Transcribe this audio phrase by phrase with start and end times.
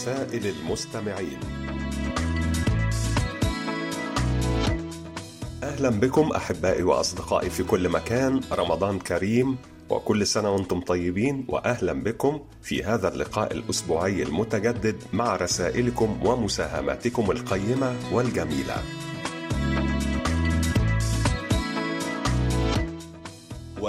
[0.00, 1.38] رسائل المستمعين.
[5.62, 8.40] أهلا بكم أحبائي وأصدقائي في كل مكان.
[8.52, 9.56] رمضان كريم
[9.90, 11.44] وكل سنة وأنتم طيبين.
[11.48, 18.76] وأهلا بكم في هذا اللقاء الأسبوعي المتجدد مع رسائلكم ومساهماتكم القيمة والجميلة.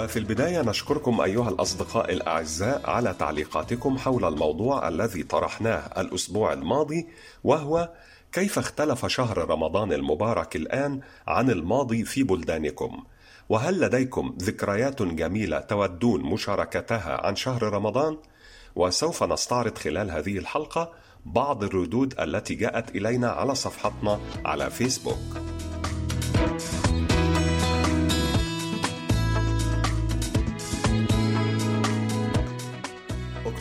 [0.02, 7.06] وفي البداية نشكركم أيها الأصدقاء الأعزاء على تعليقاتكم حول الموضوع الذي طرحناه الأسبوع الماضي
[7.44, 7.90] وهو
[8.32, 13.04] كيف اختلف شهر رمضان المبارك الآن عن الماضي في بلدانكم؟
[13.48, 18.18] وهل لديكم ذكريات جميلة تودون مشاركتها عن شهر رمضان؟
[18.76, 20.92] وسوف نستعرض خلال هذه الحلقة
[21.24, 25.18] بعض الردود التي جاءت إلينا على صفحتنا على فيسبوك.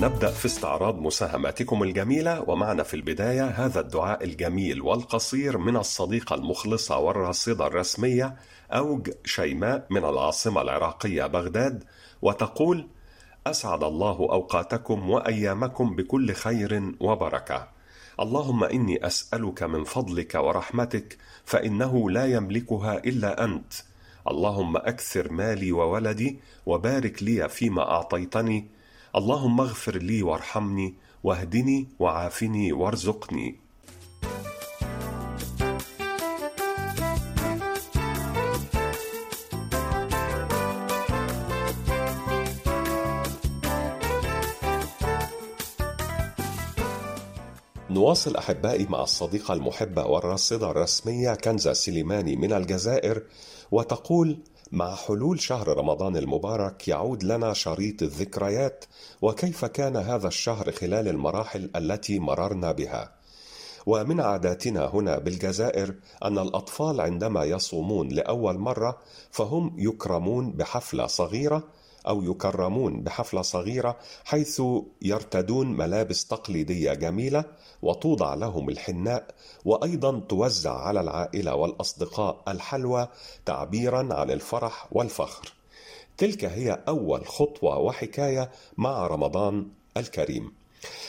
[0.00, 6.98] نبدأ في استعراض مساهماتكم الجميلة ومعنا في البداية هذا الدعاء الجميل والقصير من الصديقة المخلصة
[6.98, 8.36] والراصدة الرسمية
[8.70, 11.84] أوج شيماء من العاصمة العراقية بغداد
[12.22, 12.88] وتقول:
[13.46, 17.68] أسعد الله أوقاتكم وأيامكم بكل خير وبركة.
[18.20, 23.72] اللهم إني أسألك من فضلك ورحمتك فإنه لا يملكها إلا أنت.
[24.30, 28.68] اللهم أكثر مالي وولدي وبارك لي فيما أعطيتني
[29.16, 33.60] اللهم اغفر لي وارحمني واهدني وعافني وارزقني.
[47.90, 53.22] نواصل أحبائي مع الصديقة المحبة والراصده الرسمية كنزة سليماني من الجزائر
[53.70, 54.38] وتقول
[54.74, 58.84] مع حلول شهر رمضان المبارك يعود لنا شريط الذكريات
[59.22, 63.12] وكيف كان هذا الشهر خلال المراحل التي مررنا بها.
[63.86, 68.98] ومن عاداتنا هنا بالجزائر أن الأطفال عندما يصومون لأول مرة
[69.30, 71.62] فهم يكرمون بحفلة صغيرة
[72.08, 74.62] أو يكرمون بحفلة صغيرة حيث
[75.02, 77.44] يرتدون ملابس تقليدية جميلة
[77.82, 79.26] وتوضع لهم الحناء
[79.64, 83.08] وأيضا توزع على العائلة والأصدقاء الحلوى
[83.46, 85.52] تعبيرا عن الفرح والفخر.
[86.16, 89.66] تلك هي أول خطوة وحكاية مع رمضان
[89.96, 90.52] الكريم.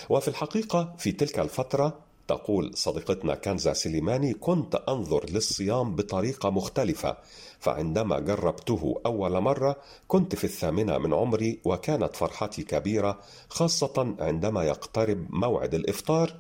[0.10, 7.18] وفي الحقيقة في تلك الفترة تقول صديقتنا كنزة سليماني كنت أنظر للصيام بطريقة مختلفة
[7.60, 9.76] فعندما جربته أول مرة
[10.08, 13.20] كنت في الثامنة من عمري وكانت فرحتي كبيرة
[13.50, 16.36] خاصة عندما يقترب موعد الإفطار.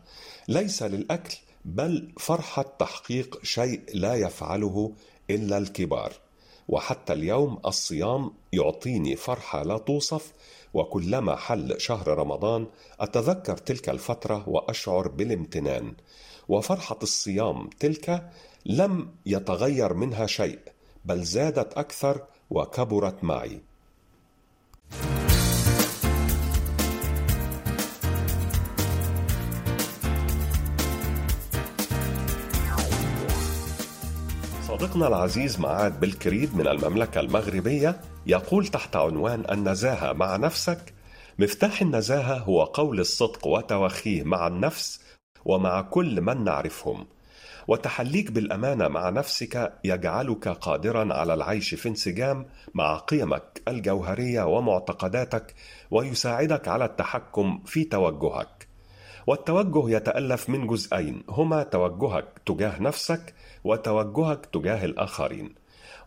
[0.47, 4.93] ليس للأكل بل فرحة تحقيق شيء لا يفعله
[5.29, 6.13] إلا الكبار.
[6.67, 10.33] وحتى اليوم الصيام يعطيني فرحة لا توصف
[10.75, 12.67] وكلما حل شهر رمضان
[12.99, 15.93] أتذكر تلك الفترة وأشعر بالامتنان
[16.47, 18.29] وفرحة الصيام تلك
[18.65, 20.59] لم يتغير منها شيء
[21.05, 23.61] بل زادت أكثر وكبرت معي.
[34.75, 40.93] صديقنا العزيز معاد بالكريد من المملكة المغربية يقول تحت عنوان النزاهة مع نفسك
[41.39, 45.01] مفتاح النزاهة هو قول الصدق وتوخيه مع النفس
[45.45, 47.07] ومع كل من نعرفهم.
[47.67, 55.55] وتحليك بالأمانة مع نفسك يجعلك قادرا على العيش في انسجام مع قيمك الجوهرية ومعتقداتك
[55.91, 58.64] ويساعدك على التحكم في توجهك.
[59.27, 63.33] والتوجه يتألف من جزئين هما توجهك تجاه نفسك
[63.63, 65.55] وتوجهك تجاه الآخرين.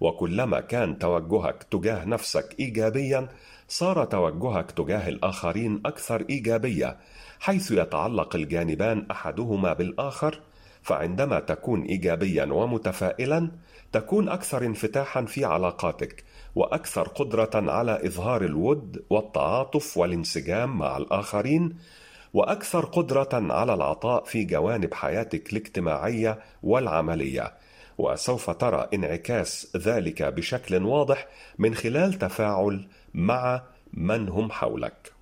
[0.01, 3.29] وكلما كان توجهك تجاه نفسك ايجابيا
[3.69, 6.97] صار توجهك تجاه الآخرين أكثر إيجابية
[7.41, 10.41] حيث يتعلق الجانبان أحدهما بالآخر.
[10.83, 13.51] فعندما تكون ايجابيا ومتفائلا
[13.93, 16.25] تكون أكثر انفتاحا في علاقاتك
[16.55, 21.77] وأكثر قدرة على إظهار الود والتعاطف والانسجام مع الآخرين.
[22.35, 27.55] وأكثر قدرة على العطاء في جوانب حياتك الاجتماعية والعملية.
[27.99, 31.27] وسوف ترى انعكاس ذلك بشكل واضح
[31.59, 35.18] من خلال تفاعل مع من هم حولك.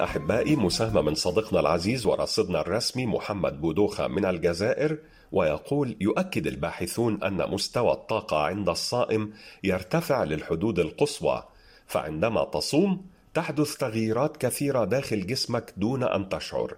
[0.00, 4.98] أحبائي مساهمة من صديقنا العزيز ورصدنا الرسمي محمد بودوخة من الجزائر
[5.32, 9.32] ويقول يؤكد الباحثون أن مستوى الطاقة عند الصائم
[9.64, 11.42] يرتفع للحدود القصوى
[11.86, 16.76] فعندما تصوم تحدث تغييرات كثيرة داخل جسمك دون أن تشعر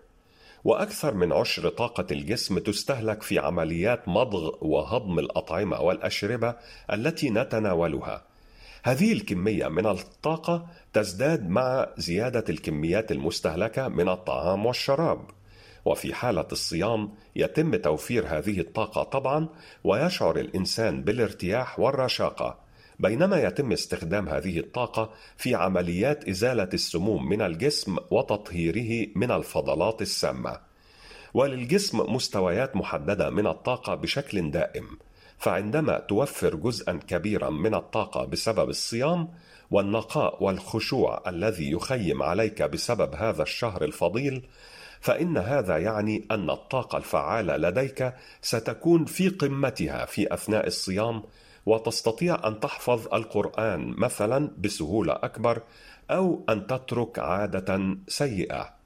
[0.64, 6.54] وأكثر من عشر طاقة الجسم تستهلك في عمليات مضغ وهضم الأطعمة والأشربة
[6.92, 8.29] التي نتناولها.
[8.82, 15.20] هذه الكمية من الطاقة تزداد مع زيادة الكميات المستهلكة من الطعام والشراب.
[15.84, 19.48] وفي حالة الصيام يتم توفير هذه الطاقة طبعا
[19.84, 22.58] ويشعر الإنسان بالارتياح والرشاقة.
[22.98, 30.60] بينما يتم استخدام هذه الطاقة في عمليات إزالة السموم من الجسم وتطهيره من الفضلات السامة.
[31.34, 34.98] وللجسم مستويات محددة من الطاقة بشكل دائم.
[35.40, 39.28] فعندما توفر جزءا كبيرا من الطاقة بسبب الصيام
[39.70, 44.48] والنقاء والخشوع الذي يخيم عليك بسبب هذا الشهر الفضيل
[45.00, 51.22] فإن هذا يعني أن الطاقة الفعالة لديك ستكون في قمتها في أثناء الصيام
[51.66, 55.62] وتستطيع أن تحفظ القرآن مثلا بسهولة أكبر
[56.10, 58.79] أو أن تترك عادة سيئة.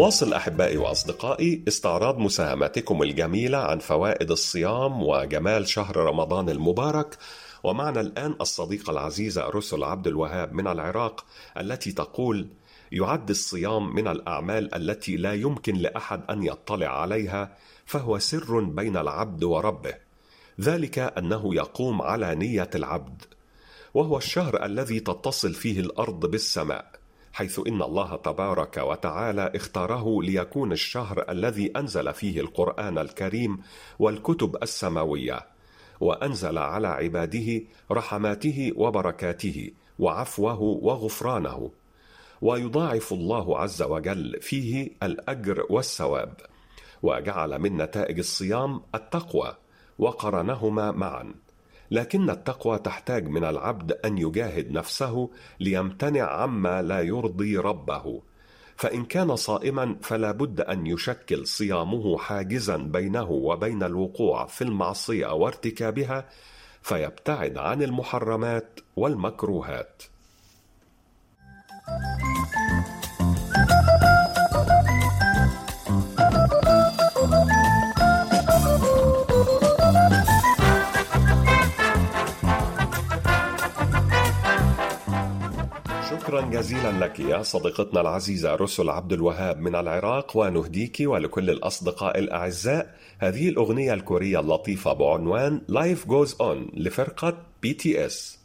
[0.00, 7.18] نواصل أحبائي وأصدقائي استعراض مساهماتكم الجميلة عن فوائد الصيام وجمال شهر رمضان المبارك.
[7.64, 11.24] ومعنا الآن الصديقه العزيزه رسل عبد الوهاب من العراق
[11.58, 12.48] التي تقول
[12.92, 17.56] يعد الصيام من الأعمال التي لا يمكن لأحد أن يطلع عليها
[17.86, 19.94] فهو سر بين العبد وربه.
[20.60, 23.22] ذلك أنه يقوم على نية العبد
[23.94, 26.99] وهو الشهر الذي تتصل فيه الأرض بالسماء.
[27.32, 33.58] حيث إن الله تبارك وتعالى اختاره ليكون الشهر الذي أنزل فيه القرآن الكريم
[33.98, 35.46] والكتب السماوية
[36.00, 41.70] وأنزل على عباده رحماته وبركاته وعفوه وغفرانه
[42.42, 46.34] ويضاعف الله عز وجل فيه الأجر والثواب
[47.02, 49.56] وجعل من نتائج الصيام التقوى
[49.98, 51.34] وقرنهما معا.
[51.90, 58.22] لكن التقوى تحتاج من العبد أن يجاهد نفسه ليمتنع عما لا يرضي ربه.
[58.76, 66.28] فإن كان صائما فلا بد أن يشكل صيامه حاجزا بينه وبين الوقوع في المعصية وارتكابها
[66.82, 70.02] فيبتعد عن المحرمات والمكروهات.
[86.40, 92.94] شكرا جزيلا لك يا صديقتنا العزيزة رسل عبد الوهاب من العراق ونهديك ولكل الأصدقاء الأعزاء.
[93.18, 98.39] هذه الأغنية الكورية اللطيفة بعنوان Life Goes On لفرقة BTS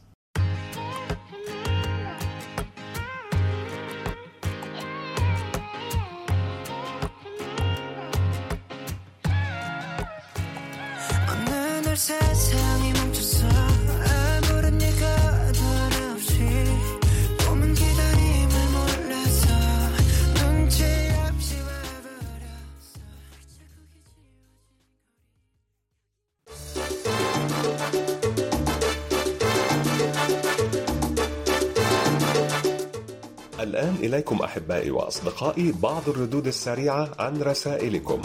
[34.06, 38.22] إليكم أحبائي وأصدقائي بعض الردود السريعة عن رسائلكم.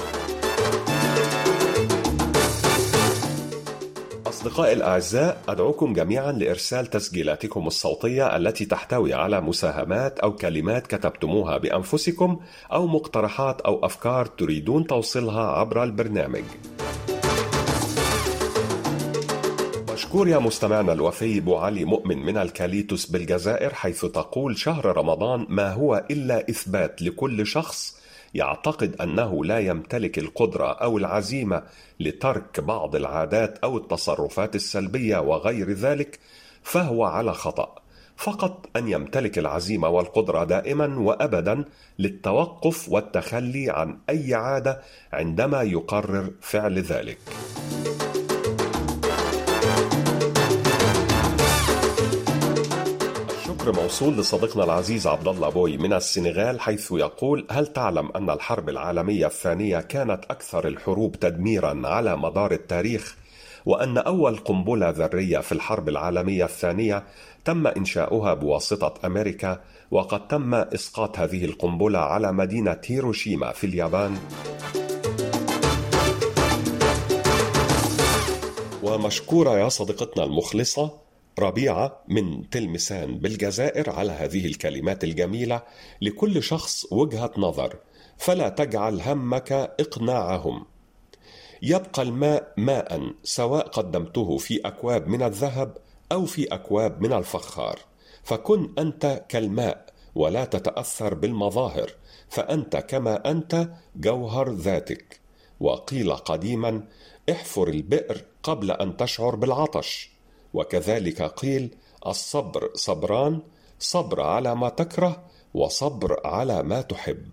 [4.26, 12.40] أصدقائي الأعزاء أدعوكم جميعا لإرسال تسجيلاتكم الصوتية التي تحتوي على مساهمات أو كلمات كتبتموها بأنفسكم
[12.72, 16.44] أو مقترحات أو أفكار تريدون توصيلها عبر البرنامج.
[20.10, 25.72] مشكور يا مستمعنا الوفي بو علي مؤمن من الكاليتوس بالجزائر حيث تقول شهر رمضان ما
[25.72, 27.96] هو إلا إثبات لكل شخص
[28.34, 31.62] يعتقد أنه لا يمتلك القدرة أو العزيمة
[32.00, 36.18] لترك بعض العادات أو التصرفات السلبية وغير ذلك
[36.62, 37.74] فهو على خطأ
[38.16, 41.64] فقط أن يمتلك العزيمة والقدرة دائما وأبدا
[41.98, 44.80] للتوقف والتخلي عن أي عادة
[45.12, 47.18] عندما يقرر فعل ذلك.
[53.60, 58.68] الشكر موصول لصديقنا العزيز عبد الله بوي من السنغال حيث يقول: هل تعلم أن الحرب
[58.68, 63.16] العالمية الثانية كانت أكثر الحروب تدميرا على مدار التاريخ؟
[63.66, 67.02] وأن أول قنبلة ذرية في الحرب العالمية الثانية
[67.44, 74.18] تم إنشاؤها بواسطة أمريكا وقد تم إسقاط هذه القنبلة على مدينة هيروشيما في اليابان
[78.82, 85.62] ومشكورة يا صديقتنا المخلصة ربيعة من تلمسان بالجزائر على هذه الكلمات الجميلة
[86.02, 87.76] لكل شخص وجهة نظر
[88.18, 90.66] فلا تجعل همك إقناعهم.
[91.62, 95.76] يبقى الماء ماء سواء قدمته في أكواب من الذهب
[96.12, 97.78] أو في أكواب من الفخار.
[98.22, 101.92] فكن أنت كالماء ولا تتأثر بالمظاهر.
[102.28, 105.20] فأنت كما أنت جوهر ذاتك.
[105.60, 106.84] وقيل قديما
[107.30, 110.10] احفر البئر قبل أن تشعر بالعطش.
[110.54, 111.74] وكذلك قيل
[112.06, 113.40] الصبر صبران
[113.78, 115.22] صبر على ما تكره
[115.54, 117.28] وصبر على ما تحب.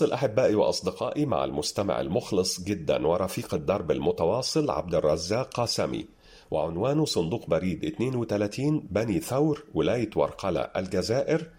[0.00, 6.06] نواصل أحبائي وأصدقائي مع المستمع المخلص جدا ورفيق الدرب المتواصل عبد الرزاق قاسمي.
[6.50, 11.50] وعنوانه صندوق بريد 32 بني ثور ولاية ورقلة الجزائر.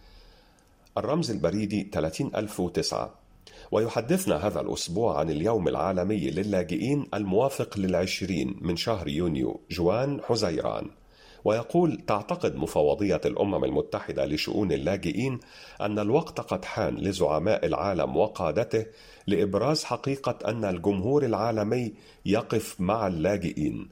[0.97, 3.13] الرمز البريدي 30009
[3.71, 10.89] ويحدثنا هذا الأسبوع عن اليوم العالمي للاجئين الموافق للعشرين من شهر يونيو جوان حزيران.
[11.45, 15.39] ويقول تعتقد مفوضية الأمم المتحدة لشؤون اللاجئين
[15.81, 18.85] أن الوقت قد حان لزعماء العالم وقادته
[19.27, 21.93] لإبراز حقيقة أن الجمهور العالمي
[22.25, 23.89] يقف مع اللاجئين.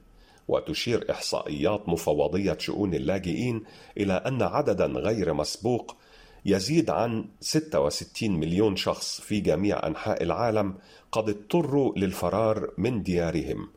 [0.48, 3.62] وتشير إحصائيات مفوضية شؤون اللاجئين
[3.96, 5.96] إلى أن عددا غير مسبوق
[6.44, 10.74] يزيد عن 66 مليون شخص في جميع أنحاء العالم
[11.12, 13.68] قد اضطروا للفرار من ديارهم.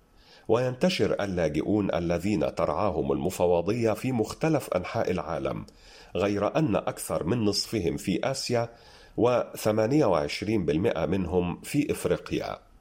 [0.48, 5.66] وينتشر اللاجئون الذين ترعاهم المفوضية في مختلف أنحاء العالم
[6.16, 8.70] غير أن أكثر من نصفهم في آسيا
[9.18, 12.73] و28% منهم في إفريقيا.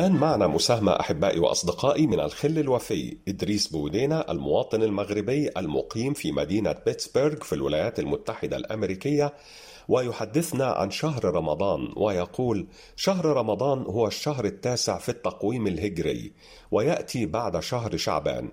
[0.00, 6.72] الآن معنا مساهمة أحبائي وأصدقائي من الخل الوفي إدريس بودينا المواطن المغربي المقيم في مدينة
[6.86, 9.34] بيتسبرغ في الولايات المتحدة الأمريكية
[9.88, 12.66] ويحدثنا عن شهر رمضان ويقول
[12.96, 16.32] شهر رمضان هو الشهر التاسع في التقويم الهجري
[16.70, 18.48] ويأتي بعد شهر شعبان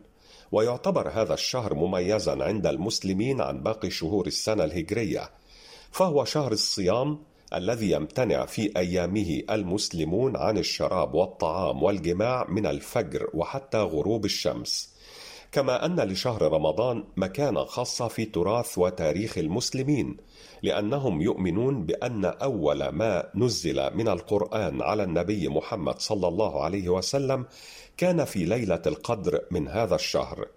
[0.51, 5.29] ويعتبر هذا الشهر مميزا عند المسلمين عن باقي شهور السنة الهجرية
[5.91, 7.19] فهو شهر الصيام
[7.53, 14.97] الذي يمتنع في أيامه المسلمون عن الشراب والطعام والجماع من الفجر وحتى غروب الشمس.
[15.51, 20.17] كما أن لشهر رمضان مكانه خاصة في تراث وتاريخ المسلمين
[20.63, 27.45] لأنهم يؤمنون بأن أول ما نزل من القرآن على النبي محمد صلى الله عليه وسلم
[27.97, 30.47] كان في ليلة القدر من هذا الشهر.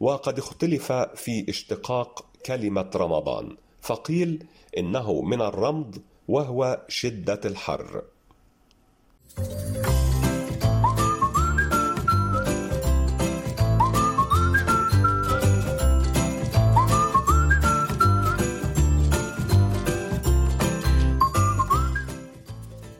[0.00, 4.46] وقد اختلف في اشتقاق كلمة رمضان فقيل
[4.78, 5.98] إنه من الرمض
[6.28, 8.02] وهو شدة الحر.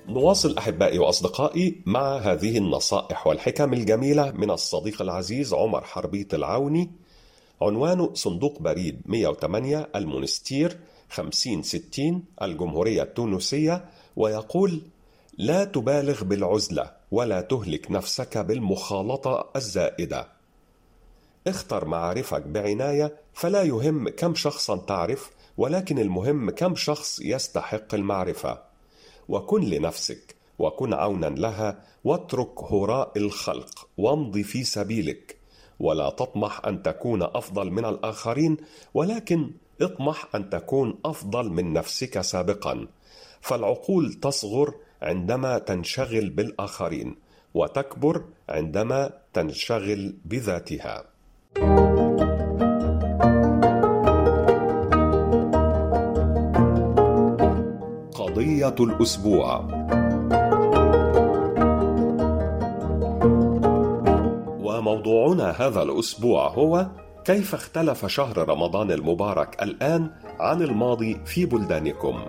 [0.09, 6.91] نواصل أحبائي وأصدقائي مع هذه النصائح والحكم الجميلة من الصديق العزيز عمر حربيط العوني
[7.63, 9.89] عنوانه صندوق بريد 108
[11.17, 13.85] المونستير 5060 الجمهورية التونسية
[14.17, 14.83] ويقول
[15.38, 20.29] لا تبالغ بالعزلة ولا تهلك نفسك بالمخالطة الزائدة.
[21.47, 28.62] اختر معارفك بعناية فلا يهم كم شخصا تعرف ولكن المهم كم شخص يستحق المعرفة.
[29.29, 35.38] وكن لنفسك وكن عونا لها واترك هراء الخلق وامض في سبيلك.
[35.81, 38.57] ولا تطمح أن تكون أفضل من الآخرين
[38.95, 39.50] ولكن
[39.81, 42.87] اطمح أن تكون أفضل من نفسك سابقا.
[43.41, 47.17] فالعقول تصغر عندما تنشغل بالآخرين
[47.55, 51.05] وتكبر عندما تنشغل بذاتها.
[58.39, 59.59] عربية الأسبوع.
[64.63, 66.87] وموضوعنا هذا الأسبوع هو
[67.29, 72.25] كيف اختلف شهر رمضان المبارك الآن عن الماضي في بلدانكم؟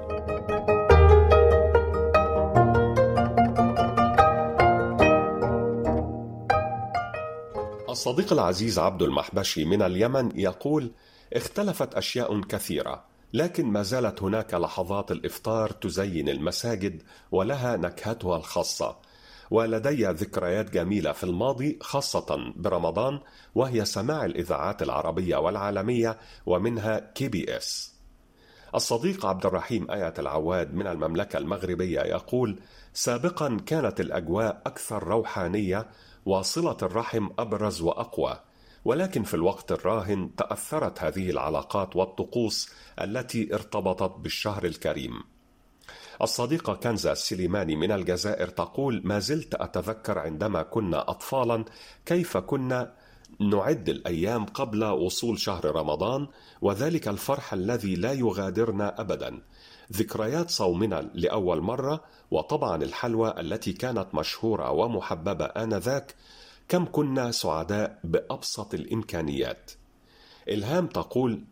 [7.89, 10.91] الصديق العزيز عبد المحبشي من اليمن يقول:
[11.33, 13.03] اختلفت أشياء كثيرة،
[13.33, 18.95] لكن ما زالت هناك لحظات الإفطار تزين المساجد ولها نكهتها الخاصة.
[19.51, 23.19] ولدي ذكريات جميلة في الماضي خاصة برمضان
[23.55, 27.99] وهي سماع الإذاعات العربية والعالمية ومنها كي بي اس.
[28.75, 32.59] الصديق عبد الرحيم آية العواد من المملكة المغربية يقول:
[32.93, 35.87] سابقا كانت الأجواء أكثر روحانية
[36.25, 38.39] وصلة الرحم أبرز وأقوى،
[38.85, 42.69] ولكن في الوقت الراهن تأثرت هذه العلاقات والطقوس
[43.01, 45.23] التي ارتبطت بالشهر الكريم.
[46.21, 51.65] الصديقة كنزة السليماني من الجزائر تقول: ما زلت أتذكر عندما كنا أطفالا
[52.05, 52.93] كيف كنا
[53.39, 56.27] نعد الأيام قبل وصول شهر رمضان
[56.61, 59.41] وذلك الفرح الذي لا يغادرنا ابدا.
[59.93, 66.15] ذكريات صومنا لأول مرة وطبعا الحلوى التي كانت مشهورة ومحببة آنذاك
[66.67, 69.71] كم كنا سعداء بأبسط الإمكانيات.
[70.49, 71.43] إلهام تقول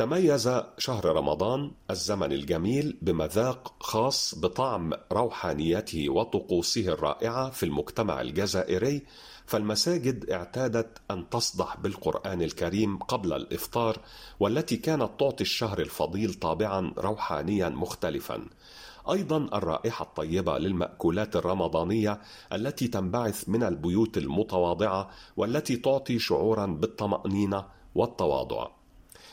[0.00, 9.02] تميز شهر رمضان الزمن الجميل بمذاق خاص بطعم روحانيته وطقوسه الرائعة في المجتمع الجزائري
[9.46, 13.98] فالمساجد اعتادت أن تصدح بالقرآن الكريم قبل الإفطار
[14.40, 18.46] والتي كانت تعطي الشهر الفضيل طابعا روحانيا مختلفا.
[19.10, 22.20] أيضا الرائحة الطيبة للمأكولات الرمضانية
[22.52, 27.64] التي تنبعث من البيوت المتواضعة والتي تعطي شعورا بالطمأنينة
[27.94, 28.79] والتواضع.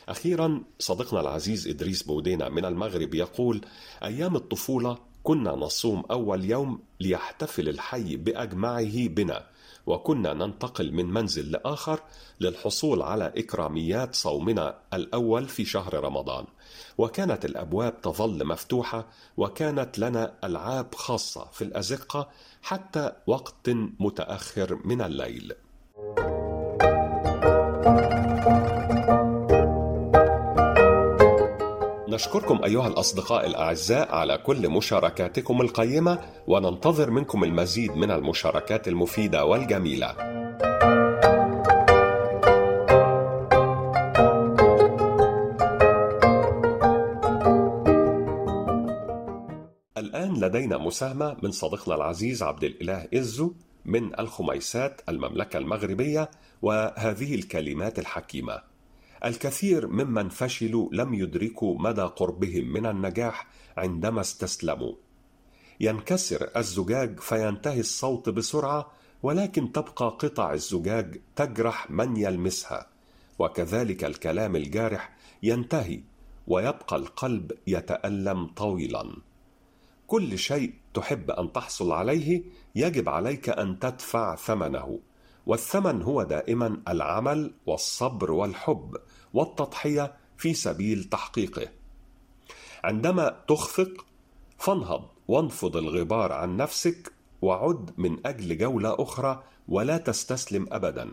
[0.09, 3.61] أخيرا صديقنا العزيز إدريس بودينا من المغرب يقول
[4.03, 9.47] أيام الطفولة كنا نصوم أول يوم ليحتفل الحي بأجمعه بنا
[9.87, 11.99] وكنا ننتقل من منزل لآخر
[12.39, 16.45] للحصول على إكراميات صومنا الأول في شهر رمضان.
[16.97, 22.29] وكانت الأبواب تظل مفتوحة وكانت لنا ألعاب خاصة في الأزقة
[22.61, 25.53] حتى وقت متأخر من الليل.
[32.17, 40.11] نشكركم أيها الأصدقاء الأعزاء على كل مشاركاتكم القيمة وننتظر منكم المزيد من المشاركات المفيدة والجميلة.
[49.97, 53.53] الآن لدينا مساهمة من صديقنا العزيز عبد الإله إزو
[53.85, 56.29] من الخميسات المملكة المغربية
[56.61, 58.76] وهذه الكلمات الحكيمة
[59.25, 64.93] الكثير ممن فشلوا لم يدركوا مدى قربهم من النجاح عندما استسلموا.
[65.79, 68.91] ينكسر الزجاج فينتهي الصوت بسرعة
[69.23, 72.87] ولكن تبقى قطع الزجاج تجرح من يلمسها.
[73.39, 76.01] وكذلك الكلام الجارح ينتهي
[76.47, 79.15] ويبقى القلب يتألم طويلا.
[80.07, 82.43] كل شيء تحب أن تحصل عليه
[82.75, 84.99] يجب عليك أن تدفع ثمنه.
[85.47, 88.97] والثمن هو دائما العمل والصبر والحب
[89.33, 91.67] والتضحية في سبيل تحقيقه.
[92.83, 94.05] عندما تخفق
[94.57, 101.11] فانهض وانفض الغبار عن نفسك وعد من أجل جولة أخرى ولا تستسلم ابدا.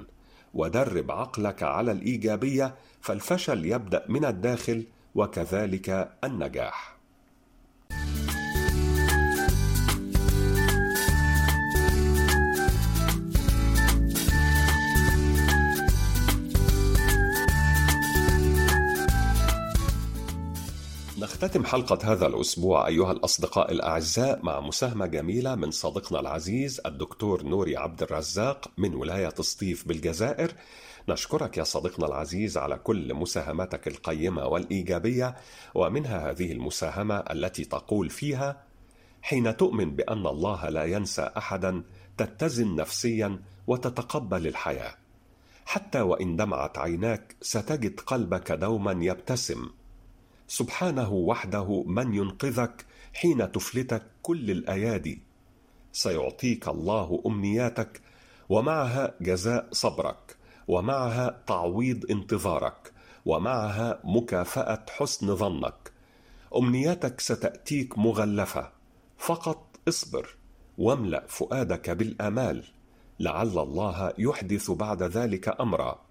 [0.55, 6.94] ودرب عقلك على الإيجابية فالفشل يبدأ من الداخل وكذلك النجاح.
[21.35, 27.77] نختتم حلقة هذا الأسبوع أيها الأصدقاء الأعزاء مع مساهمة جميلة من صديقنا العزيز الدكتور نوري
[27.77, 30.53] عبد الرزاق من ولاية سطيف بالجزائر.
[31.09, 35.37] نشكرك يا صديقنا العزيز على كل مساهماتك القيمة والإيجابية
[35.75, 38.63] ومنها هذه المساهمة التي تقول فيها
[39.23, 41.83] حين تؤمن بأن الله لا ينسى أحدا
[42.17, 44.95] تتزن نفسيا وتتقبل الحياة.
[45.67, 49.71] حتى وإن دمعت عيناك ستجد قلبك دوما يبتسم.
[50.49, 55.23] سبحانه وحده من ينقذك حين تفلتك كل الأيادي.
[55.93, 58.01] سيعطيك الله أمنياتك
[58.49, 60.37] ومعها جزاء صبرك
[60.69, 62.93] ومعها تعويض انتظارك
[63.27, 65.93] ومعها مكافأة حسن ظنك.
[66.57, 68.73] أمنياتك ستأتيك مغلفة.
[69.19, 70.37] فقط اصبر
[70.79, 72.65] واملأ فؤادك بالأمال.
[73.21, 76.05] لعل الله يحدث بعد ذلك أمرا.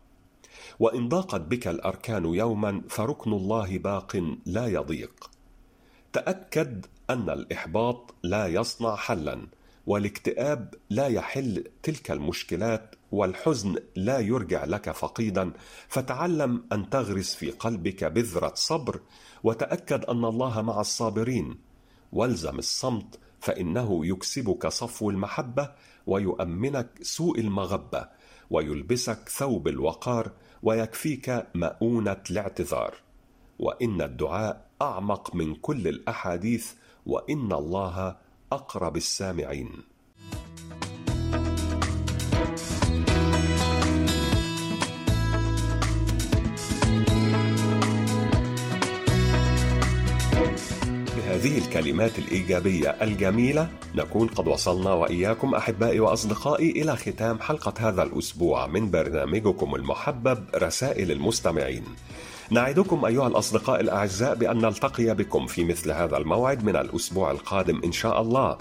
[0.80, 5.32] وإن ضاقت بك الأركان يوما فركن الله باق لا يضيق.
[6.14, 9.48] تأكد أن الإحباط لا يصنع حلا
[9.88, 15.52] والاكتئاب لا يحل تلك المشكلات والحزن لا يرجع لك فقيدا.
[15.88, 19.00] فتعلم أن تغرس في قلبك بذرة صبر
[19.44, 21.58] وتأكد أن الله مع الصابرين.
[22.12, 25.72] والزم الصمت فإنه يكسبك صفو المحبة
[26.08, 28.08] ويؤمنك سوء المغبة
[28.50, 30.32] ويلبسك ثوب الوقار
[30.64, 32.94] ويكفيك مؤونة الاعتذار.
[33.60, 36.74] وإن الدعاء أعمق من كل الأحاديث
[37.06, 38.16] وإن الله
[38.52, 39.84] أقرب السامعين.
[51.44, 58.68] بهذه الكلمات الإيجابية الجميلة نكون قد وصلنا وإياكم أحبائي وأصدقائي إلى ختام حلقة هذا الأسبوع
[58.68, 61.84] من برنامجكم المحبب رسائل المستمعين.
[62.50, 67.92] نعدكم أيها الأصدقاء الأعزاء بأن نلتقي بكم في مثل هذا الموعد من الأسبوع القادم إن
[67.92, 68.58] شاء الله.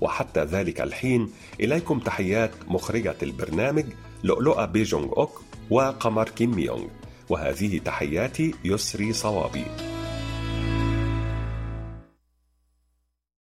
[0.00, 3.84] وحتى ذلك الحين إليكم تحيات مخرجة البرنامج
[4.24, 6.88] لؤلؤة بيجونغ أوك وقمر كيم ميونغ.
[7.28, 9.95] وهذه تحياتي يسري صوابي.